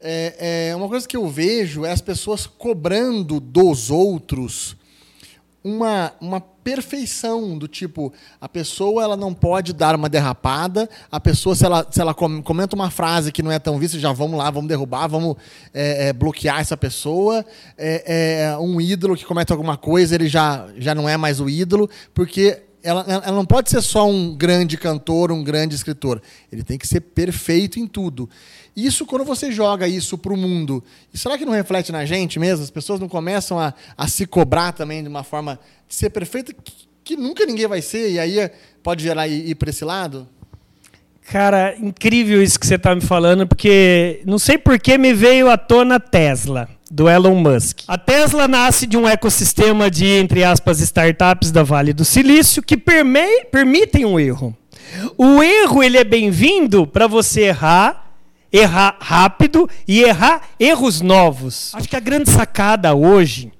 É, 0.00 0.68
é, 0.70 0.76
uma 0.76 0.86
coisa 0.88 1.08
que 1.08 1.16
eu 1.16 1.28
vejo 1.28 1.84
é 1.84 1.90
as 1.90 2.00
pessoas 2.00 2.46
cobrando 2.46 3.40
dos 3.40 3.90
outros 3.90 4.76
uma, 5.64 6.12
uma 6.20 6.40
perfeição 6.40 7.58
do 7.58 7.66
tipo 7.66 8.12
a 8.40 8.48
pessoa 8.48 9.02
ela 9.02 9.16
não 9.16 9.34
pode 9.34 9.72
dar 9.72 9.96
uma 9.96 10.08
derrapada 10.08 10.88
a 11.10 11.18
pessoa 11.18 11.56
se 11.56 11.64
ela, 11.64 11.84
se 11.90 12.00
ela 12.00 12.14
comenta 12.14 12.76
uma 12.76 12.90
frase 12.90 13.32
que 13.32 13.42
não 13.42 13.50
é 13.50 13.58
tão 13.58 13.76
vista 13.76 13.98
já 13.98 14.12
vamos 14.12 14.38
lá 14.38 14.50
vamos 14.50 14.68
derrubar 14.68 15.08
vamos 15.08 15.36
é, 15.74 16.08
é, 16.08 16.12
bloquear 16.12 16.60
essa 16.60 16.76
pessoa 16.76 17.44
é, 17.76 18.50
é, 18.52 18.58
um 18.58 18.80
ídolo 18.80 19.16
que 19.16 19.24
comete 19.24 19.50
alguma 19.50 19.76
coisa 19.76 20.14
ele 20.14 20.28
já, 20.28 20.68
já 20.76 20.94
não 20.94 21.08
é 21.08 21.16
mais 21.16 21.40
o 21.40 21.48
ídolo 21.48 21.90
porque 22.14 22.67
ela, 22.88 23.04
ela 23.06 23.32
não 23.32 23.44
pode 23.44 23.68
ser 23.68 23.82
só 23.82 24.08
um 24.08 24.34
grande 24.34 24.78
cantor, 24.78 25.30
um 25.30 25.44
grande 25.44 25.74
escritor. 25.74 26.22
Ele 26.50 26.62
tem 26.62 26.78
que 26.78 26.86
ser 26.88 27.00
perfeito 27.00 27.78
em 27.78 27.86
tudo. 27.86 28.28
Isso, 28.74 29.04
quando 29.04 29.26
você 29.26 29.52
joga 29.52 29.86
isso 29.86 30.16
para 30.16 30.32
o 30.32 30.36
mundo, 30.36 30.82
será 31.12 31.36
que 31.36 31.44
não 31.44 31.52
reflete 31.52 31.92
na 31.92 32.06
gente 32.06 32.38
mesmo? 32.38 32.64
As 32.64 32.70
pessoas 32.70 32.98
não 32.98 33.08
começam 33.08 33.58
a, 33.58 33.74
a 33.96 34.08
se 34.08 34.24
cobrar 34.24 34.72
também 34.72 35.02
de 35.02 35.08
uma 35.08 35.22
forma 35.22 35.60
de 35.86 35.94
ser 35.94 36.08
perfeita 36.08 36.54
que, 36.54 36.72
que 37.04 37.16
nunca 37.16 37.44
ninguém 37.44 37.66
vai 37.66 37.82
ser, 37.82 38.10
e 38.10 38.18
aí 38.18 38.50
pode 38.82 39.02
gerar 39.02 39.28
ir, 39.28 39.50
ir 39.50 39.54
para 39.54 39.68
esse 39.68 39.84
lado? 39.84 40.26
Cara, 41.30 41.76
incrível 41.76 42.42
isso 42.42 42.58
que 42.58 42.66
você 42.66 42.76
está 42.76 42.94
me 42.94 43.02
falando, 43.02 43.46
porque 43.46 44.22
não 44.24 44.38
sei 44.38 44.56
por 44.56 44.78
que 44.78 44.96
me 44.96 45.12
veio 45.12 45.50
à 45.50 45.58
tona 45.58 46.00
Tesla 46.00 46.68
do 46.90 47.08
Elon 47.08 47.34
Musk. 47.34 47.80
A 47.86 47.98
Tesla 47.98 48.48
nasce 48.48 48.86
de 48.86 48.96
um 48.96 49.08
ecossistema 49.08 49.90
de, 49.90 50.06
entre 50.06 50.42
aspas, 50.42 50.80
startups 50.80 51.50
da 51.50 51.62
Vale 51.62 51.92
do 51.92 52.04
Silício 52.04 52.62
que 52.62 52.76
permitem 52.76 54.04
um 54.04 54.18
erro. 54.18 54.56
O 55.16 55.42
erro 55.42 55.82
ele 55.82 55.98
é 55.98 56.04
bem-vindo 56.04 56.86
para 56.86 57.06
você 57.06 57.42
errar, 57.42 58.12
errar 58.50 58.96
rápido 59.00 59.68
e 59.86 60.02
errar 60.02 60.48
erros 60.58 61.00
novos. 61.00 61.74
Acho 61.74 61.88
que 61.88 61.96
a 61.96 62.00
grande 62.00 62.30
sacada 62.30 62.94
hoje 62.94 63.52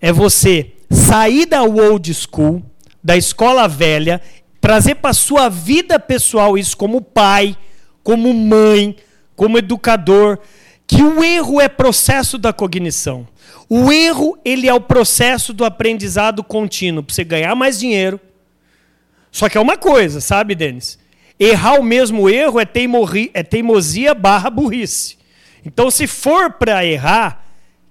é 0.00 0.10
você 0.12 0.72
sair 0.90 1.46
da 1.46 1.62
old 1.62 2.12
school, 2.14 2.62
da 3.04 3.16
escola 3.16 3.68
velha, 3.68 4.20
trazer 4.60 4.96
para 4.96 5.12
sua 5.12 5.48
vida 5.48 5.98
pessoal 5.98 6.56
isso 6.56 6.76
como 6.76 7.02
pai, 7.02 7.56
como 8.02 8.32
mãe, 8.32 8.96
como 9.36 9.58
educador 9.58 10.38
que 10.90 11.04
o 11.04 11.22
erro 11.22 11.60
é 11.60 11.68
processo 11.68 12.36
da 12.36 12.52
cognição. 12.52 13.24
O 13.68 13.92
erro 13.92 14.36
ele 14.44 14.68
é 14.68 14.74
o 14.74 14.80
processo 14.80 15.52
do 15.52 15.64
aprendizado 15.64 16.42
contínuo 16.42 17.04
para 17.04 17.14
você 17.14 17.22
ganhar 17.22 17.54
mais 17.54 17.78
dinheiro. 17.78 18.18
Só 19.30 19.48
que 19.48 19.56
é 19.56 19.60
uma 19.60 19.76
coisa, 19.76 20.20
sabe, 20.20 20.56
Denis? 20.56 20.98
Errar 21.38 21.78
o 21.78 21.84
mesmo 21.84 22.28
erro 22.28 22.58
é, 22.58 22.64
teimorri, 22.64 23.30
é 23.32 23.44
teimosia 23.44 24.14
barra 24.14 24.50
burrice. 24.50 25.16
Então, 25.64 25.92
se 25.92 26.08
for 26.08 26.54
para 26.54 26.84
errar, 26.84 27.39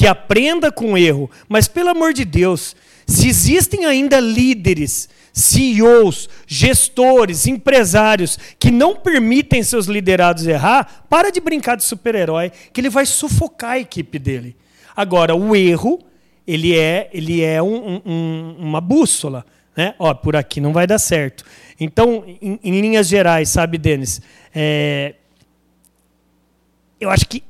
que 0.00 0.06
aprenda 0.06 0.72
com 0.72 0.94
o 0.94 0.96
erro. 0.96 1.30
Mas, 1.46 1.68
pelo 1.68 1.90
amor 1.90 2.14
de 2.14 2.24
Deus, 2.24 2.74
se 3.06 3.28
existem 3.28 3.84
ainda 3.84 4.18
líderes 4.18 5.10
CEOs, 5.30 6.26
gestores, 6.46 7.46
empresários 7.46 8.38
que 8.58 8.70
não 8.70 8.96
permitem 8.96 9.62
seus 9.62 9.84
liderados 9.84 10.46
errar, 10.46 11.04
para 11.10 11.30
de 11.30 11.38
brincar 11.38 11.76
de 11.76 11.84
super-herói, 11.84 12.50
que 12.72 12.80
ele 12.80 12.88
vai 12.88 13.04
sufocar 13.04 13.72
a 13.72 13.78
equipe 13.78 14.18
dele. 14.18 14.56
Agora, 14.96 15.36
o 15.36 15.54
erro, 15.54 15.98
ele 16.46 16.74
é, 16.74 17.10
ele 17.12 17.42
é 17.42 17.62
um, 17.62 18.00
um, 18.02 18.56
uma 18.58 18.80
bússola. 18.80 19.44
Né? 19.76 19.94
Ó, 19.98 20.14
por 20.14 20.34
aqui 20.34 20.62
não 20.62 20.72
vai 20.72 20.86
dar 20.86 20.98
certo. 20.98 21.44
Então, 21.78 22.24
em, 22.40 22.58
em 22.64 22.80
linhas 22.80 23.06
gerais, 23.06 23.50
sabe, 23.50 23.76
Denis? 23.76 24.22
É... 24.54 25.16
Eu 26.98 27.10
acho 27.10 27.28
que 27.28 27.44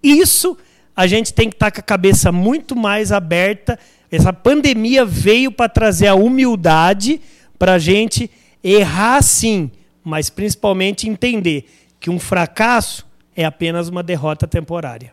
isso 0.00 0.56
a 0.98 1.06
gente 1.06 1.32
tem 1.32 1.48
que 1.48 1.54
estar 1.54 1.70
com 1.70 1.78
a 1.78 1.82
cabeça 1.82 2.32
muito 2.32 2.74
mais 2.74 3.12
aberta 3.12 3.78
essa 4.10 4.32
pandemia 4.32 5.04
veio 5.04 5.52
para 5.52 5.68
trazer 5.68 6.08
a 6.08 6.16
humildade 6.16 7.20
para 7.56 7.74
a 7.74 7.78
gente 7.78 8.28
errar 8.64 9.22
sim, 9.22 9.70
mas 10.02 10.28
principalmente 10.28 11.08
entender 11.08 11.66
que 12.00 12.10
um 12.10 12.18
fracasso 12.18 13.06
é 13.36 13.44
apenas 13.44 13.88
uma 13.88 14.02
derrota 14.02 14.44
temporária. 14.48 15.12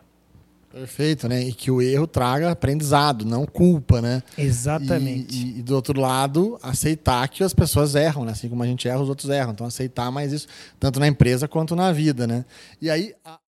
Perfeito, 0.72 1.28
né? 1.28 1.40
E 1.42 1.52
que 1.52 1.70
o 1.70 1.80
erro 1.80 2.06
traga 2.06 2.50
aprendizado, 2.50 3.24
não 3.24 3.46
culpa, 3.46 4.02
né? 4.02 4.22
Exatamente. 4.36 5.34
E, 5.34 5.56
e, 5.56 5.58
e, 5.60 5.62
do 5.62 5.74
outro 5.74 5.98
lado, 5.98 6.58
aceitar 6.62 7.26
que 7.28 7.44
as 7.44 7.54
pessoas 7.54 7.94
erram, 7.94 8.24
né? 8.24 8.32
Assim 8.32 8.48
como 8.48 8.62
a 8.62 8.66
gente 8.66 8.88
erra, 8.88 9.00
os 9.00 9.08
outros 9.08 9.30
erram. 9.30 9.52
Então, 9.52 9.66
aceitar 9.66 10.10
mais 10.10 10.32
isso, 10.32 10.48
tanto 10.78 11.00
na 11.00 11.06
empresa 11.06 11.46
quanto 11.48 11.76
na 11.76 11.92
vida, 11.92 12.26
né? 12.26 12.44
E 12.80 12.90
aí. 12.90 13.14
A... 13.24 13.38